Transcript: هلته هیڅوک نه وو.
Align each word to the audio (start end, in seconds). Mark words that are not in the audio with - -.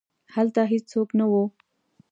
هلته 0.35 0.61
هیڅوک 0.71 1.09
نه 1.19 1.25
وو. 1.31 1.43